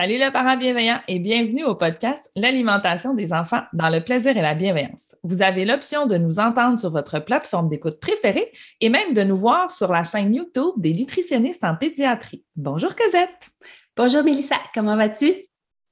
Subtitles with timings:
[0.00, 4.40] Salut le parent bienveillant et bienvenue au podcast L'alimentation des enfants dans le plaisir et
[4.40, 5.14] la bienveillance.
[5.24, 9.36] Vous avez l'option de nous entendre sur votre plateforme d'écoute préférée et même de nous
[9.36, 12.42] voir sur la chaîne YouTube des nutritionnistes en pédiatrie.
[12.56, 13.50] Bonjour Cosette.
[13.94, 15.34] Bonjour Mélissa, comment vas-tu?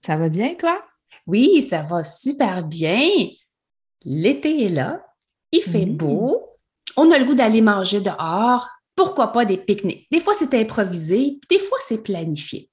[0.01, 0.81] Ça va bien toi?
[1.27, 3.11] Oui, ça va super bien.
[4.07, 5.05] L'été est là,
[5.53, 6.49] il fait beau,
[6.97, 10.07] on a le goût d'aller manger dehors, pourquoi pas des pique-niques?
[10.11, 12.71] Des fois c'est improvisé, des fois c'est planifié.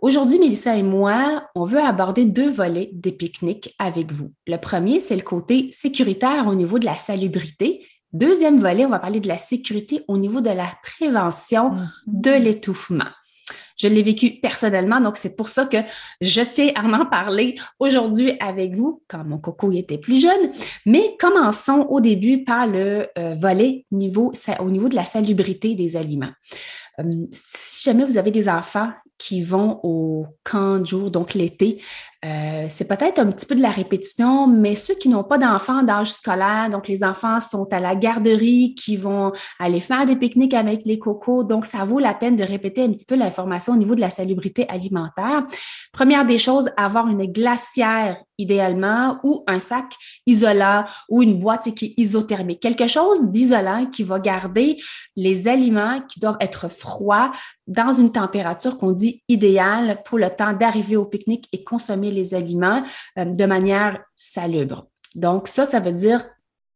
[0.00, 4.32] Aujourd'hui, Mélissa et moi, on veut aborder deux volets des pique-niques avec vous.
[4.46, 7.84] Le premier, c'est le côté sécuritaire au niveau de la salubrité.
[8.12, 11.88] Deuxième volet, on va parler de la sécurité au niveau de la prévention mm-hmm.
[12.06, 13.10] de l'étouffement.
[13.76, 15.78] Je l'ai vécu personnellement, donc c'est pour ça que
[16.20, 20.50] je tiens à en parler aujourd'hui avec vous quand mon coco était plus jeune.
[20.86, 25.96] Mais commençons au début par le euh, volet niveau, au niveau de la salubrité des
[25.96, 26.32] aliments.
[27.00, 31.82] Euh, si jamais vous avez des enfants qui vont au camp de jour, donc l'été,
[32.24, 35.82] euh, c'est peut-être un petit peu de la répétition, mais ceux qui n'ont pas d'enfants
[35.82, 40.54] d'âge scolaire, donc les enfants sont à la garderie, qui vont aller faire des pique-niques
[40.54, 43.76] avec les cocos, donc ça vaut la peine de répéter un petit peu l'information au
[43.76, 45.44] niveau de la salubrité alimentaire.
[45.92, 49.94] Première des choses, avoir une glacière idéalement ou un sac
[50.26, 52.60] isolant ou une boîte qui est isothermique.
[52.60, 54.76] Quelque chose d'isolant qui va garder
[55.16, 57.32] les aliments qui doivent être froids
[57.68, 62.34] dans une température qu'on dit idéale pour le temps d'arriver au pique-nique et consommer les
[62.34, 62.82] aliments
[63.18, 64.88] euh, de manière salubre.
[65.14, 66.26] Donc ça, ça veut dire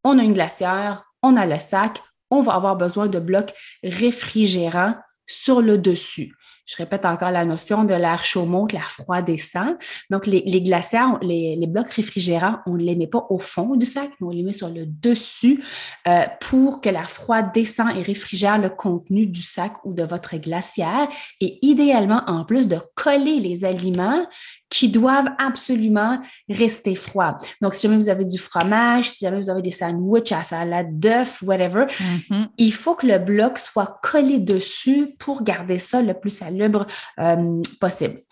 [0.04, 4.94] on a une glacière, on a le sac, on va avoir besoin de blocs réfrigérants
[5.26, 6.34] sur le dessus.
[6.64, 9.76] Je répète encore la notion de l'air chaud monte, l'air froid descend.
[10.10, 14.10] Donc, les, glacières, les, blocs réfrigérants, on ne les met pas au fond du sac,
[14.20, 15.62] mais on les met sur le dessus
[16.06, 20.36] euh, pour que l'air froid descend et réfrigère le contenu du sac ou de votre
[20.36, 21.08] glacière.
[21.40, 24.24] Et idéalement, en plus de coller les aliments
[24.72, 26.18] qui doivent absolument
[26.48, 27.36] rester froids.
[27.60, 30.98] Donc, si jamais vous avez du fromage, si jamais vous avez des sandwichs à salade
[30.98, 32.46] d'œufs, whatever, mm-hmm.
[32.56, 36.86] il faut que le bloc soit collé dessus pour garder ça le plus salubre
[37.20, 38.22] euh, possible.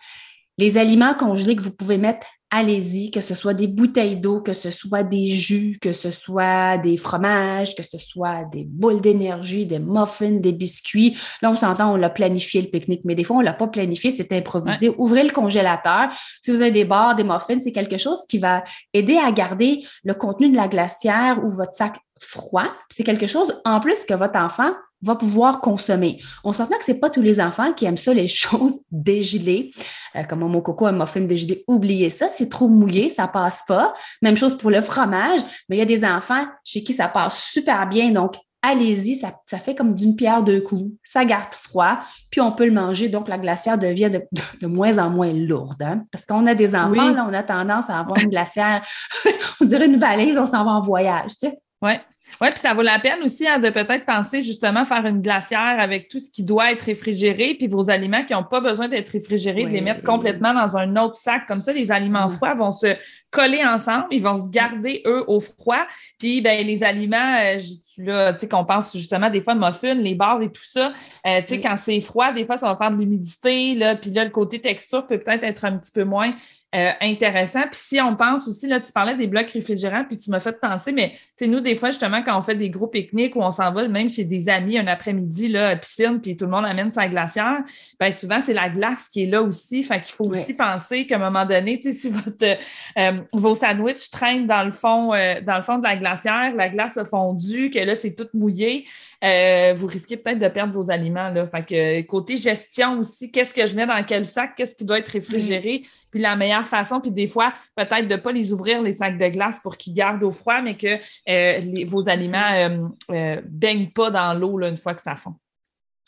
[0.57, 4.51] Les aliments congelés que vous pouvez mettre allez-y, que ce soit des bouteilles d'eau, que
[4.51, 9.65] ce soit des jus, que ce soit des fromages, que ce soit des boules d'énergie,
[9.65, 11.17] des muffins, des biscuits.
[11.41, 13.67] Là, on s'entend, on l'a planifié le pique-nique, mais des fois, on ne l'a pas
[13.67, 14.93] planifié, c'est improvisé.
[14.97, 16.09] Ouvrez le congélateur.
[16.41, 18.63] Si vous avez des barres, des muffins, c'est quelque chose qui va
[18.93, 22.67] aider à garder le contenu de la glacière ou votre sac froid.
[22.89, 24.71] C'est quelque chose en plus que votre enfant
[25.01, 26.21] va pouvoir consommer.
[26.43, 29.71] On s'entend que ce n'est pas tous les enfants qui aiment ça, les choses dégelées.
[30.15, 33.93] Euh, comme mon coco, un muffin dégelé, oubliez ça, c'est trop mouillé, ça passe pas.
[34.21, 37.41] Même chose pour le fromage, mais il y a des enfants chez qui ça passe
[37.51, 38.11] super bien.
[38.11, 40.91] Donc, allez-y, ça, fait comme d'une pierre deux coups.
[41.03, 41.99] Ça garde froid,
[42.29, 43.09] puis on peut le manger.
[43.09, 45.81] Donc, la glacière devient de, moins en moins lourde.
[45.81, 46.03] Hein.
[46.11, 48.85] Parce qu'on a des enfants, là, on a tendance à avoir une glacière,
[49.61, 51.31] on dirait une valise, on s'en va en voyage.
[51.31, 51.59] Tu sais?
[51.81, 51.93] Oui.
[52.41, 55.79] Oui, puis ça vaut la peine aussi hein, de peut-être penser justement faire une glacière
[55.79, 59.09] avec tout ce qui doit être réfrigéré, puis vos aliments qui n'ont pas besoin d'être
[59.09, 61.45] réfrigérés, de les mettre complètement dans un autre sac.
[61.47, 62.95] Comme ça, les aliments froids vont se
[63.29, 65.85] coller ensemble, ils vont se garder, eux, au froid.
[66.17, 67.59] Puis ben, les aliments, euh,
[67.99, 70.93] là, tu sais, qu'on pense justement des fois de muffins, les barres et tout ça,
[71.27, 74.09] euh, tu sais, quand c'est froid, des fois, ça va faire de l'humidité, là, puis
[74.09, 76.33] là, le côté texture peut peut-être être un petit peu moins
[76.73, 77.63] euh, intéressant.
[77.63, 80.57] Puis si on pense aussi, là, tu parlais des blocs réfrigérants, puis tu m'as fait
[80.57, 83.51] penser, mais c'est nous, des fois, justement, quand on fait des gros pique-niques où on
[83.51, 86.63] s'en va, même chez des amis un après-midi, là, à piscine, puis tout le monde
[86.63, 87.57] amène sa glacière,
[87.99, 89.83] bien souvent, c'est la glace qui est là aussi.
[89.83, 92.57] Fait qu'il faut aussi penser qu'à un moment donné, tu sais, si votre,
[92.97, 96.69] euh, vos sandwichs traînent dans le fond, euh, dans le fond de la glacière, la
[96.69, 98.85] glace a fondu, que là, c'est tout mouillé,
[99.21, 101.45] vous risquez peut-être de perdre vos aliments, là.
[101.47, 104.99] Fait que côté gestion aussi, qu'est-ce que je mets dans quel sac, qu'est-ce qui doit
[104.99, 108.81] être réfrigéré, puis la meilleure façon, puis des fois, peut-être de ne pas les ouvrir,
[108.81, 110.97] les sacs de glace, pour qu'ils gardent au froid, mais que
[111.29, 115.35] euh, vos aliments ne euh, euh, baignent pas dans l'eau une fois que ça fond.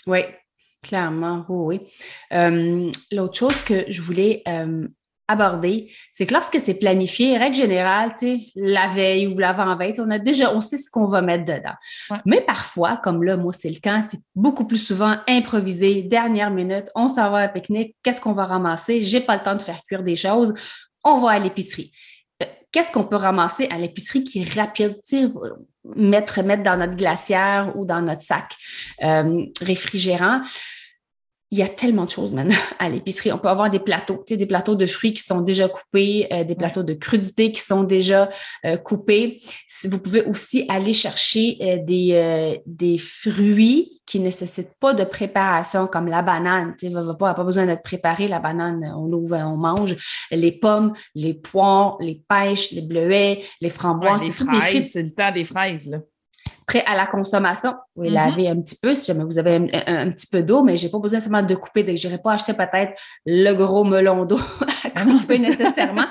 [0.06, 0.20] Oui,
[0.82, 1.82] clairement, oui.
[2.32, 4.44] L'autre chose que je voulais
[5.28, 8.12] aborder, c'est que lorsque c'est planifié, règle générale,
[8.56, 11.76] la veille ou l'avant-veille, on a déjà, on sait ce qu'on va mettre dedans.
[12.26, 16.86] Mais parfois, comme là, moi, c'est le cas, c'est beaucoup plus souvent improvisé, dernière minute,
[16.96, 19.02] on s'en va à un pique-nique, qu'est-ce qu'on va ramasser?
[19.02, 20.54] J'ai pas le temps de faire cuire des choses,
[21.04, 21.92] on va à l'épicerie.
[22.42, 24.96] Euh, qu'est-ce qu'on peut ramasser à l'épicerie qui est rapide,
[25.96, 28.56] mettre, mettre dans notre glacière ou dans notre sac
[29.04, 30.42] euh, réfrigérant?
[31.54, 33.32] Il y a tellement de choses maintenant à l'épicerie.
[33.32, 36.56] On peut avoir des plateaux, des plateaux de fruits qui sont déjà coupés, euh, des
[36.56, 38.28] plateaux de crudités qui sont déjà
[38.66, 39.38] euh, coupés.
[39.84, 45.86] Vous pouvez aussi aller chercher euh, des, des fruits qui ne nécessitent pas de préparation,
[45.86, 46.74] comme la banane.
[46.80, 48.28] Tu n'a pas, pas besoin d'être préparée.
[48.28, 49.96] La banane, on l'ouvre, on mange.
[50.32, 54.24] Les pommes, les poires, les pêches, les bleuets, les framboises.
[54.24, 55.88] c'est le temps des fraises.
[55.88, 56.00] Là
[56.66, 57.72] prêt à la consommation.
[57.72, 58.14] Vous pouvez mm-hmm.
[58.14, 60.92] laver un petit peu si jamais vous avez un, petit peu d'eau, mais je n'ai
[60.92, 61.84] pas besoin seulement de couper.
[61.84, 66.06] Donc, je n'irai pas acheter peut-être le gros melon d'eau à ah couper nécessairement.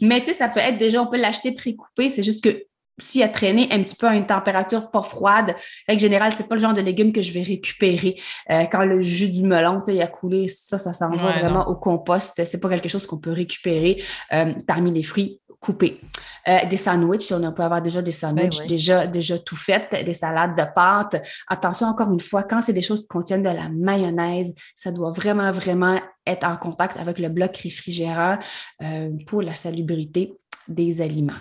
[0.00, 2.08] mais tu sais, ça peut être déjà, on peut l'acheter pré-coupé.
[2.08, 2.64] C'est juste que
[2.98, 5.54] s'il a traîné un petit peu à une température pas froide,
[5.88, 8.14] en général, c'est pas le genre de légumes que je vais récupérer.
[8.50, 11.76] Euh, quand le jus du melon il a coulé, ça, ça s'en va vraiment au
[11.76, 12.40] compost.
[12.44, 14.02] C'est pas quelque chose qu'on peut récupérer
[14.32, 16.00] euh, parmi les fruits coupés.
[16.46, 20.14] Euh, des sandwichs, on peut avoir déjà des ben sandwichs déjà, déjà tout faits, des
[20.14, 21.22] salades de pâtes.
[21.48, 25.10] Attention, encore une fois, quand c'est des choses qui contiennent de la mayonnaise, ça doit
[25.10, 28.38] vraiment, vraiment être en contact avec le bloc réfrigérant
[29.26, 30.34] pour la salubrité
[30.68, 31.40] des aliments.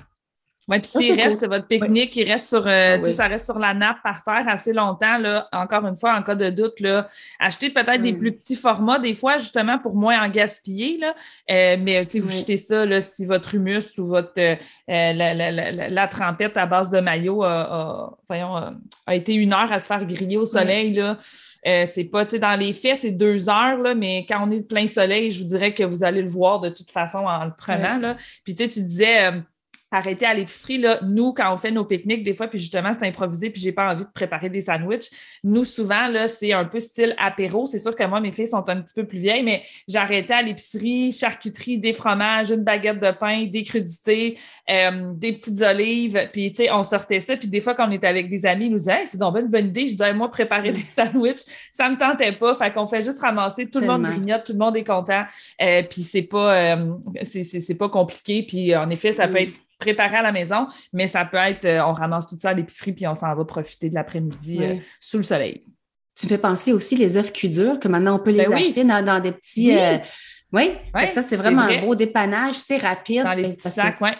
[0.69, 3.73] Oui, puis s'il reste votre pique-nique, il reste sur, euh, ah ça reste sur la
[3.73, 7.07] nappe par terre assez longtemps, là, encore une fois, en cas de doute, là,
[7.39, 8.19] achetez peut-être des hmm.
[8.19, 11.15] plus petits formats, des fois, justement, pour moins en gaspiller, là,
[11.49, 14.55] euh, mais vous jetez ça là, si votre humus ou votre euh,
[14.87, 18.55] la, la, la, trempette à base de maillot a, voyons,
[19.05, 21.15] a été une heure à se faire griller au soleil, là.
[21.85, 24.59] c'est pas, tu sais, dans les faits, c'est deux heures, là, mais quand on est
[24.59, 27.45] de plein soleil, je vous dirais que vous allez le voir de toute façon en
[27.45, 27.99] le prenant.
[27.99, 28.17] Là.
[28.43, 29.31] Puis tu sais, tu disais
[29.97, 33.07] arrêter à l'épicerie, là, nous, quand on fait nos pique-niques, des fois, puis justement, c'est
[33.07, 35.09] improvisé, puis j'ai pas envie de préparer des sandwichs.
[35.43, 37.65] Nous, souvent, là, c'est un peu style apéro.
[37.65, 40.41] C'est sûr que moi, mes filles sont un petit peu plus vieilles, mais j'arrêtais à
[40.41, 44.37] l'épicerie, charcuterie, des fromages, une baguette de pain, des crudités,
[44.69, 47.37] euh, des petites olives, puis, tu sais, on sortait ça.
[47.37, 49.47] Puis des fois, quand on était avec des amis, ils nous disaient, c'est donc une
[49.47, 49.87] bonne idée.
[49.87, 52.55] Je disais, moi, préparer des sandwichs, ça me tentait pas.
[52.55, 55.23] Fait qu'on fait juste ramasser, tout le monde grignote, tout le monde est content.
[55.61, 58.43] Euh, puis c'est pas, euh, c'est pas compliqué.
[58.43, 61.85] Puis en effet, ça peut être préparer à la maison, mais ça peut être, euh,
[61.85, 65.17] on ramasse tout ça à l'épicerie puis on s'en va profiter de l'après-midi euh, sous
[65.17, 65.63] le soleil.
[66.15, 68.53] Tu me fais penser aussi les œufs cuits durs, que maintenant on peut les ben
[68.53, 69.77] acheter dans, des petits.
[70.53, 73.23] Oui, euh, ça c'est vraiment un beau dépannage, c'est rapide.
[73.23, 74.11] Dans les petits sacs, oui.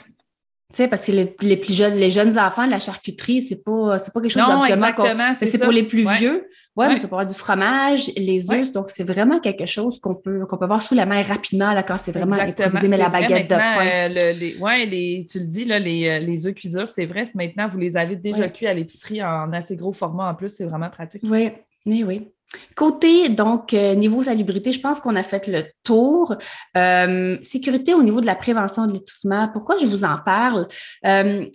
[0.73, 4.21] Tu sais, parce que les, plus jeunes, les jeunes enfants, la charcuterie, c'est pas, pas
[4.21, 5.35] quelque chose d'optimal.
[5.39, 6.45] C'est pour les plus vieux.
[6.77, 8.71] Oui, mais tu peux avoir du fromage, les œufs.
[8.71, 11.83] Donc, c'est vraiment quelque chose qu'on peut, qu'on peut avoir sous la main rapidement là,
[11.83, 14.09] quand c'est vraiment improvisé, mais la baguette de pain.
[14.09, 17.29] Euh, oui, tu le dis, là, les, euh, les œufs cuits durs, c'est vrai.
[17.33, 20.49] Maintenant, vous les avez déjà cuits à l'épicerie en assez gros format en plus.
[20.49, 21.23] C'est vraiment pratique.
[21.25, 21.51] Oui,
[21.85, 22.31] oui, oui.
[22.75, 26.35] Côté, donc, euh, niveau salubrité, je pense qu'on a fait le tour.
[26.77, 30.67] Euh, sécurité au niveau de la prévention de l'étouffement, pourquoi je vous en parle?
[31.05, 31.45] Euh,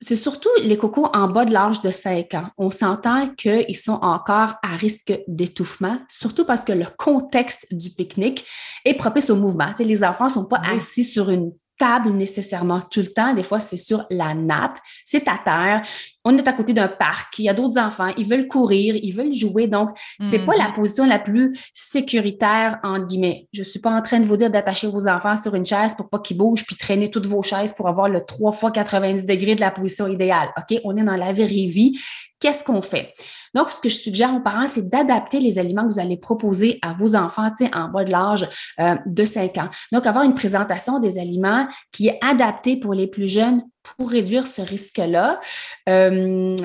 [0.00, 2.48] c'est surtout les cocos en bas de l'âge de 5 ans.
[2.58, 8.44] On s'entend qu'ils sont encore à risque d'étouffement, surtout parce que le contexte du pique-nique
[8.84, 9.72] est propice au mouvement.
[9.78, 13.34] les enfants ne sont pas assis sur une table nécessairement tout le temps.
[13.34, 15.82] Des fois, c'est sur la nappe, c'est à terre.
[16.24, 19.12] On est à côté d'un parc, il y a d'autres enfants, ils veulent courir, ils
[19.12, 19.66] veulent jouer.
[19.66, 19.90] Donc,
[20.20, 20.74] c'est n'est pas la mm-hmm.
[20.74, 23.48] position la plus sécuritaire, entre guillemets.
[23.52, 26.08] Je suis pas en train de vous dire d'attacher vos enfants sur une chaise pour
[26.08, 29.54] pas qu'ils bougent puis traîner toutes vos chaises pour avoir le 3 fois 90 degrés
[29.54, 30.48] de la position idéale.
[30.56, 30.80] OK?
[30.84, 31.98] On est dans la vraie vie.
[32.40, 33.12] Qu'est-ce qu'on fait?
[33.54, 36.78] Donc, ce que je suggère aux parents, c'est d'adapter les aliments que vous allez proposer
[36.82, 38.48] à vos enfants en bas de l'âge
[38.80, 39.68] euh, de 5 ans.
[39.92, 43.62] Donc, avoir une présentation des aliments qui est adaptée pour les plus jeunes
[43.96, 45.40] pour réduire ce risque-là.
[45.88, 46.56] Euh,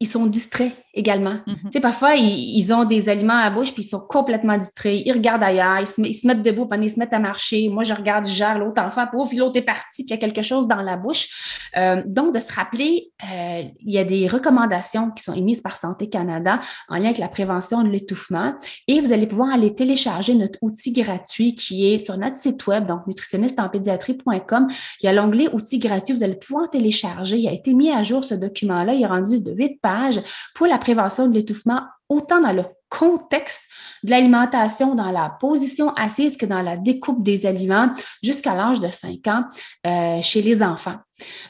[0.00, 1.36] ils sont distraits également.
[1.46, 1.56] Mhm.
[1.64, 5.02] Tu sais, parfois, ils, ont des aliments à la bouche, puis ils sont complètement distraits.
[5.04, 7.68] Ils regardent ailleurs, ils se, mettent debout, puis ils se mettent à marcher.
[7.68, 10.18] Moi, je regarde, je gère l'autre enfant, puis l'autre est parti, puis il y a
[10.18, 11.68] quelque chose dans la bouche.
[11.76, 15.76] Euh, donc, de se rappeler, euh, il y a des recommandations qui sont émises par
[15.76, 18.54] Santé Canada en lien avec la prévention de l'étouffement.
[18.88, 22.86] Et vous allez pouvoir aller télécharger notre outil gratuit qui est sur notre site web,
[22.86, 24.68] donc nutritionnisteempédiatrie.com.
[25.02, 27.38] Il y a l'onglet outils gratuits, vous allez pouvoir télécharger.
[27.38, 30.20] Il a été mis à jour ce document-là, il est rendu de huit pages
[30.54, 33.62] pour la prévention de l'étouffement, autant dans le contexte
[34.02, 37.90] de l'alimentation, dans la position assise que dans la découpe des aliments
[38.22, 39.44] jusqu'à l'âge de 5 ans
[39.86, 40.98] euh, chez les enfants.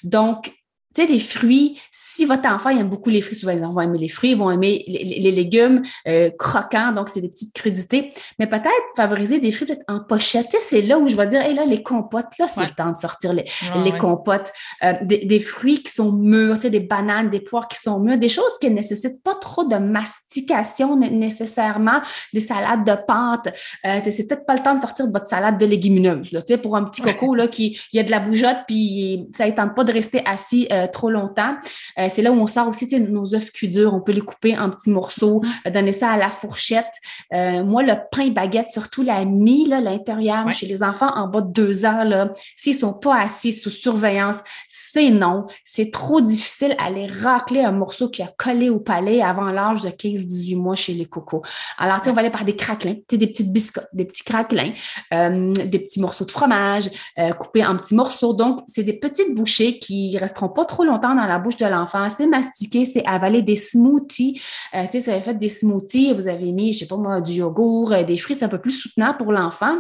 [0.04, 0.52] Donc,
[0.94, 3.98] tu sais, des fruits, si votre enfant aime beaucoup les fruits, souvent ils vont aimer
[3.98, 8.46] les fruits, ils vont aimer les, légumes euh, croquants, donc c'est des petites crudités, mais
[8.46, 10.54] peut-être favoriser des fruits peut-être en pochette.
[10.60, 12.96] c'est là où je vais dire, hé là, les compotes, là, c'est le temps de
[12.96, 13.44] sortir les,
[13.84, 14.52] les compotes.
[14.82, 18.18] Euh, des, fruits qui sont mûrs, tu sais, des bananes, des poires qui sont mûres,
[18.18, 22.00] des choses qui ne nécessitent pas trop de mastication nécessairement,
[22.32, 23.54] des salades de pâte.
[23.86, 26.58] Euh, c'est peut-être pas le temps de sortir de votre salade de légumineuses, tu sais,
[26.58, 29.52] pour un petit coco, là, qui, il y a de la bougeotte, puis ça ne
[29.52, 31.56] tente pas de rester assis euh, trop longtemps.
[31.98, 33.94] Euh, c'est là où on sort aussi nos œufs cuits durs.
[33.94, 35.72] On peut les couper en petits morceaux, mm-hmm.
[35.72, 36.92] donner ça à la fourchette.
[37.32, 41.52] Euh, moi, le pain baguette, surtout la mie, l'intérieur, chez les enfants en bas de
[41.52, 44.36] deux ans, s'ils ne sont pas assis sous surveillance,
[44.68, 45.46] c'est non.
[45.64, 49.82] C'est trop difficile à les racler un morceau qui a collé au palais avant l'âge
[49.82, 51.42] de 15-18 mois chez les cocos.
[51.78, 54.72] Alors, on va aller par des craquelins, des petites biscottes, des petits craquelins,
[55.10, 56.90] des petits morceaux de fromage,
[57.38, 58.34] coupés en petits morceaux.
[58.34, 61.66] Donc, c'est des petites bouchées qui resteront pas trop trop longtemps dans la bouche de
[61.66, 62.08] l'enfant.
[62.08, 64.40] C'est mastiquer, c'est avaler des smoothies.
[64.74, 67.20] Euh, tu sais, vous avez fait des smoothies, vous avez mis, je sais pas moi,
[67.20, 69.76] du yogourt, euh, des fruits, c'est un peu plus soutenant pour l'enfant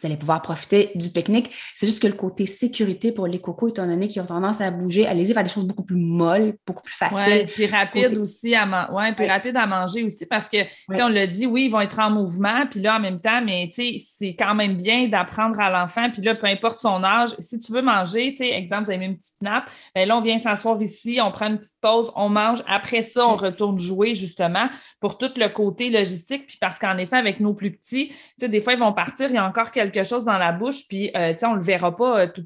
[0.00, 1.50] vous allez pouvoir profiter du pique-nique.
[1.74, 4.70] C'est juste que le côté sécurité pour les cocos, étant donné qu'ils ont tendance à
[4.70, 7.46] bouger, allez-y faire des choses beaucoup plus molles, beaucoup plus faciles.
[7.46, 11.08] Oui, puis rapide aussi à ouais, puis rapide à manger aussi parce que, sais, on
[11.08, 14.34] l'a dit, oui, ils vont être en mouvement, puis là, en même temps, mais c'est
[14.34, 17.82] quand même bien d'apprendre à l'enfant, puis là, peu importe son âge, si tu veux
[17.82, 20.80] manger, tu sais, exemple, vous avez mis une petite nappe, bien là, on vient s'asseoir
[20.82, 24.68] ici, on prend une petite pause, on mange, après ça, on retourne jouer, justement,
[25.00, 28.48] pour tout le côté logistique, puis parce qu'en effet, avec nos plus petits, tu sais,
[28.48, 30.86] des fois, ils vont partir, il y a encore quelques quelque chose dans la bouche,
[30.88, 32.44] puis euh, on ne le verra pas, euh, tout,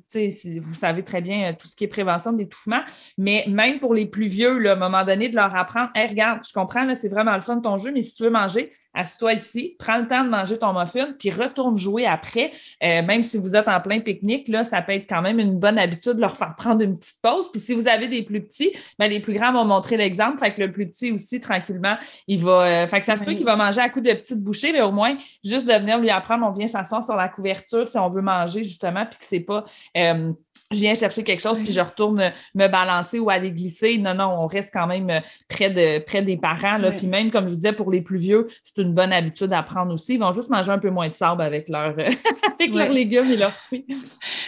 [0.60, 2.80] vous savez très bien euh, tout ce qui est prévention d'étouffement,
[3.18, 6.08] mais même pour les plus vieux, là, à un moment donné, de leur apprendre, hey,
[6.08, 8.72] regarde, je comprends, c'est vraiment le fun de ton jeu, mais si tu veux manger,
[8.94, 12.52] Assieds-toi ici, prends le temps de manger ton muffin, puis retourne jouer après.
[12.82, 15.58] Euh, même si vous êtes en plein pique-nique, là, ça peut être quand même une
[15.58, 17.50] bonne habitude de leur faire prendre une petite pause.
[17.50, 20.38] Puis si vous avez des plus petits, ben, les plus grands vont montrer l'exemple.
[20.38, 21.96] Fait que le plus petit aussi, tranquillement,
[22.26, 22.82] il va.
[22.82, 24.82] Euh, fait que ça se peut qu'il va manger à coup de petites bouchées, mais
[24.82, 28.10] au moins, juste de venir lui apprendre, on vient s'asseoir sur la couverture si on
[28.10, 29.64] veut manger, justement, puis que c'est pas.
[29.96, 30.32] Euh,
[30.70, 33.98] je viens chercher quelque chose, puis je retourne me balancer ou aller glisser.
[33.98, 36.78] Non, non, on reste quand même près, de, près des parents.
[36.78, 36.92] Là.
[36.92, 39.62] Puis même, comme je vous disais, pour les plus vieux, c'est une bonne habitude à
[39.62, 40.14] prendre aussi.
[40.14, 41.94] Ils vont juste manger un peu moins de sable avec, leur,
[42.60, 43.86] avec leurs légumes et leurs fruits.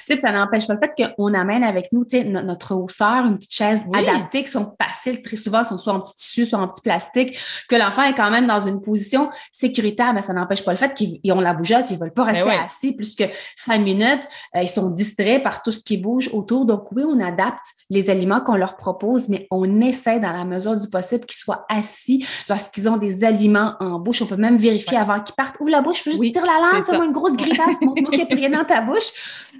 [0.06, 2.04] ça n'empêche pas le fait qu'on amène avec nous
[2.44, 6.14] notre hausseur, une petite chaise adaptée qui sont faciles très souvent, sont soit en petit
[6.16, 7.38] tissu, soit en petit plastique,
[7.68, 10.94] que l'enfant est quand même dans une position sécuritaire, mais ça n'empêche pas le fait
[10.94, 13.24] qu'ils ont la bougeotte, ils ne veulent pas ben rester assis plus que
[13.56, 14.28] cinq minutes.
[14.56, 16.64] Euh, ils sont distraits par tout ce qui bouge autour.
[16.66, 20.76] Donc, oui, on adapte les aliments qu'on leur propose, mais on essaie dans la mesure
[20.76, 24.22] du possible qu'ils soient assis lorsqu'ils ont des aliments en bouche.
[24.24, 25.56] On peut même vérifier avant qu'ils partent.
[25.60, 28.26] Ouvre la bouche, je peux juste tirer la langue, fais-moi une grosse grimace, montre-moi qu'il
[28.26, 29.12] n'y a rien dans ta bouche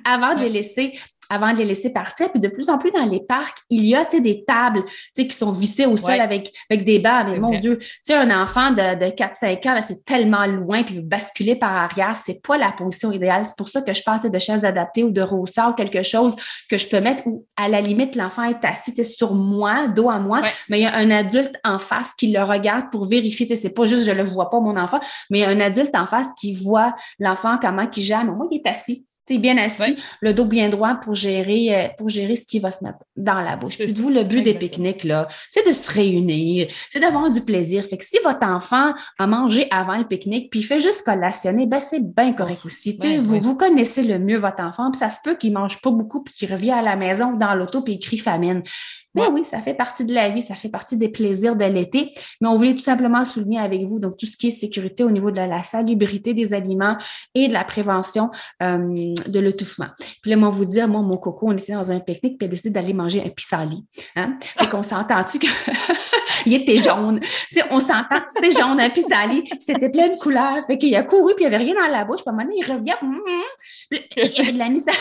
[0.04, 0.98] avant de les laisser
[1.30, 2.30] avant de les laisser partir.
[2.30, 5.50] Puis de plus en plus dans les parcs, il y a des tables qui sont
[5.50, 7.28] vissées au sol avec, avec des barres.
[7.28, 7.78] Mais mon Dieu,
[8.10, 12.56] un enfant de, de 4-5 ans, c'est tellement loin, puis basculer par arrière, c'est pas
[12.56, 13.44] la position idéale.
[13.44, 16.34] C'est pour ça que je parle de chaises adaptées ou de ressort, quelque chose
[16.70, 20.18] que je peux mettre où, à la limite, l'enfant est assis sur moi, dos à
[20.18, 23.54] moi, mais il y a un adulte en face qui le regarde pour vérifier.
[23.56, 25.00] C'est pas juste je le vois pas, mon enfant,
[25.30, 28.24] mais il y a un adulte en face qui voit l'enfant, comment il gère.
[28.24, 31.88] Mais moi, il est assis es bien assis, le dos bien droit pour gérer, euh,
[31.96, 33.78] pour gérer ce qui va se mettre dans la bouche.
[33.78, 37.84] Dites-vous, le but des pique-niques, là, c'est de se réunir, c'est d'avoir du plaisir.
[37.84, 41.66] Fait que si votre enfant a mangé avant le pique-nique, puis il fait juste collationner,
[41.66, 42.98] ben c'est bien correct aussi.
[43.18, 46.22] vous, vous connaissez le mieux votre enfant, puis ça se peut qu'il mange pas beaucoup,
[46.22, 48.62] puis qu'il revient à la maison dans l'auto, puis il crie famine.
[49.14, 52.12] Mais oui, ça fait partie de la vie, ça fait partie des plaisirs de l'été.
[52.40, 55.10] Mais on voulait tout simplement souligner avec vous donc tout ce qui est sécurité au
[55.10, 56.96] niveau de la salubrité des aliments
[57.34, 58.30] et de la prévention.
[58.62, 59.88] Euh, de l'étouffement.
[60.22, 62.48] Puis là, moi, vous dire, moi, mon coco, on était dans un pique-nique, puis elle
[62.48, 63.84] a décidé d'aller manger un pissenlit.
[64.16, 64.38] Hein?
[64.40, 65.46] Fait qu'on s'entend-tu que.
[66.46, 67.20] il était jaune?
[67.20, 70.64] Tu sais, on s'entend, c'était jaune, un pissenlit, c'était plein de couleurs.
[70.66, 72.20] Fait qu'il a couru, puis il n'y avait rien dans la bouche.
[72.20, 72.94] Puis à un moment il revient.
[73.02, 73.98] Hum, hum.
[74.16, 74.86] il y avait de la mise.
[74.86, 74.92] Là,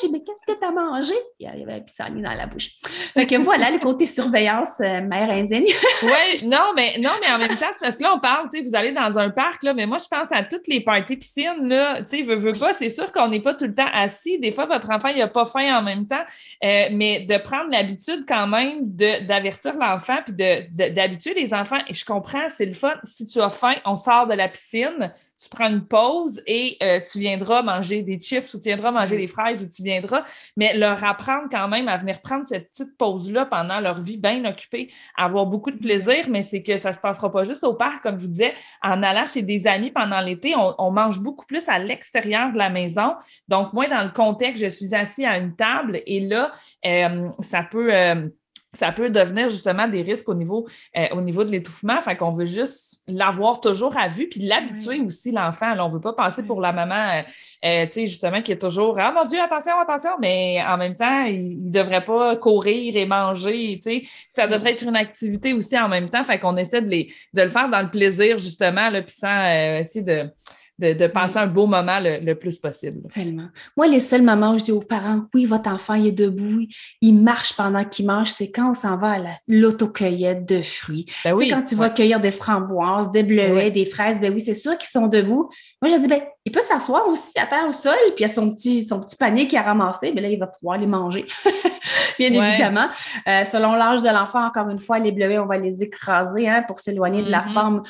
[0.00, 1.14] j'ai dit, mais qu'est-ce que tu as mangé?
[1.38, 2.70] Il y avait un pissenlit dans la bouche.
[3.14, 5.64] Fait que voilà, le côté surveillance euh, mère indienne.
[6.02, 8.74] oui, non, mais non, mais en même temps, c'est parce que là, on parle, vous
[8.74, 12.02] allez dans un parc, là, mais moi, je pense à toutes les parties piscines, là,
[12.02, 14.38] tu veux, veux pas, c'est sûr qu'on n'est pas tout le temps assis.
[14.38, 16.24] Des fois, votre enfant, il n'a pas faim en même temps,
[16.62, 21.78] euh, mais de prendre l'habitude quand même d'avertir l'enfant puis d'habituer les enfants.
[21.88, 22.94] Et je comprends, c'est le fun.
[23.04, 25.12] Si tu as faim, on sort de la piscine,
[25.44, 29.16] tu prends une pause et euh, tu viendras manger des chips ou tu viendras manger
[29.16, 30.24] des fraises ou tu viendras,
[30.56, 34.44] mais leur apprendre quand même à venir prendre cette petite pause-là pendant leur vie bien
[34.44, 37.74] occupée, avoir beaucoup de plaisir, mais c'est que ça ne se passera pas juste au
[37.74, 41.44] parc, comme je vous disais, en allant chez des amis pendant l'été, on, mange beaucoup
[41.44, 43.14] plus à l'extérieur de la maison.
[43.48, 46.52] Donc, moi, dans le contexte, je suis assis à une table et là,
[46.86, 47.92] euh, ça peut...
[47.92, 48.28] Euh,
[48.74, 50.66] ça peut devenir justement des risques au niveau,
[50.96, 52.00] euh, au niveau de l'étouffement.
[52.00, 55.74] Fait qu'on veut juste l'avoir toujours à vue, puis l'habituer aussi, l'enfant.
[55.78, 57.22] on ne veut pas passer pour la maman, euh,
[57.64, 60.96] euh, tu sais, justement, qui est toujours Ah mon Dieu, attention, attention, mais en même
[60.96, 63.80] temps, il ne devrait pas courir et manger.
[63.82, 66.24] Tu sais, ça devrait être une activité aussi en même temps.
[66.24, 69.78] Fait qu'on essaie de, les, de le faire dans le plaisir, justement, là, puis sans
[69.80, 70.30] essayer de
[70.78, 73.08] de, passer un beau moment le, plus possible.
[73.12, 73.48] Tellement.
[73.76, 76.66] Moi, les seuls moments où je dis aux parents, oui, votre enfant il est debout,
[77.00, 81.06] il marche pendant qu'il mange, c'est quand on s'en va à l'autocueillette de fruits.
[81.24, 84.54] Ben oui, quand tu vas cueillir des framboises, des bleuets, des fraises, ben oui, c'est
[84.54, 85.50] sûr qu'ils sont debout.
[85.80, 88.24] Moi, je dis, ben, il peut s'asseoir aussi à terre au sol, puis il y
[88.24, 90.78] a son petit, son petit panier qu'il a ramassé, mais ben là, il va pouvoir
[90.78, 91.24] les manger.
[92.18, 92.88] Bien évidemment.
[93.26, 96.62] Euh, selon l'âge de l'enfant, encore une fois, les bleuets, on va les écraser hein,
[96.66, 97.52] pour s'éloigner de la mm-hmm.
[97.52, 97.82] forme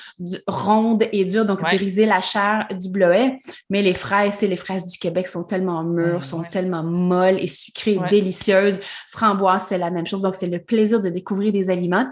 [0.47, 3.39] ronde et dure, donc briser la chair du bleuet.
[3.71, 7.99] Mais les fraises, les fraises du Québec sont tellement mûres, sont tellement molles et sucrées,
[8.11, 8.81] délicieuses.
[9.11, 10.21] Framboise, c'est la même chose.
[10.21, 12.07] Donc, c'est le plaisir de découvrir des aliments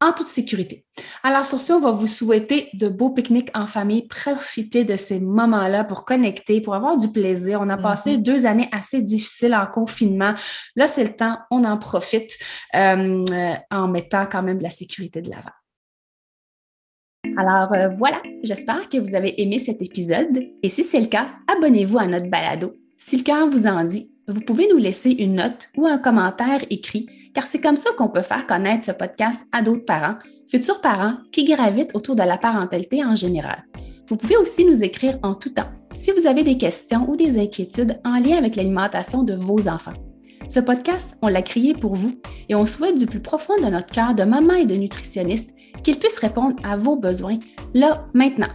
[0.00, 0.84] en toute sécurité.
[1.22, 4.06] Alors sur ce, on va vous souhaiter de beaux pique-niques en famille.
[4.06, 7.60] Profitez de ces moments-là pour connecter, pour avoir du plaisir.
[7.60, 8.22] On a passé mm-hmm.
[8.22, 10.34] deux années assez difficiles en confinement.
[10.76, 12.38] Là, c'est le temps, on en profite
[12.74, 13.24] euh,
[13.70, 15.50] en mettant quand même de la sécurité de l'avant.
[17.36, 21.28] Alors euh, voilà, j'espère que vous avez aimé cet épisode et si c'est le cas,
[21.48, 22.74] abonnez-vous à notre balado.
[22.96, 26.64] Si le cœur vous en dit, vous pouvez nous laisser une note ou un commentaire
[26.70, 30.16] écrit, car c'est comme ça qu'on peut faire connaître ce podcast à d'autres parents,
[30.50, 33.64] futurs parents qui gravitent autour de la parentalité en général.
[34.08, 37.38] Vous pouvez aussi nous écrire en tout temps si vous avez des questions ou des
[37.38, 39.92] inquiétudes en lien avec l'alimentation de vos enfants.
[40.48, 42.14] Ce podcast, on l'a créé pour vous
[42.48, 45.98] et on souhaite du plus profond de notre cœur de maman et de nutritionniste qu'il
[45.98, 47.38] puisse répondre à vos besoins
[47.74, 48.48] là, maintenant.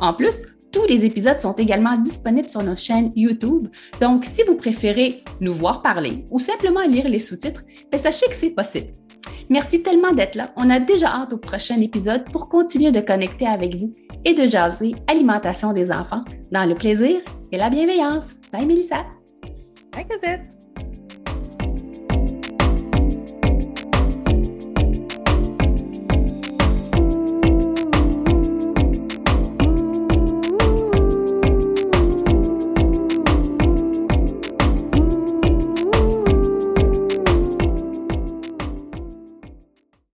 [0.00, 0.36] En plus,
[0.72, 3.68] tous les épisodes sont également disponibles sur nos chaînes YouTube.
[4.00, 8.34] Donc, si vous préférez nous voir parler ou simplement lire les sous-titres, ben, sachez que
[8.34, 8.92] c'est possible.
[9.48, 10.52] Merci tellement d'être là.
[10.56, 13.92] On a déjà hâte au prochain épisode pour continuer de connecter avec vous
[14.24, 18.28] et de jaser alimentation des enfants dans le plaisir et la bienveillance.
[18.52, 19.04] Bye Mélissa.
[19.92, 20.59] Bye Cosette.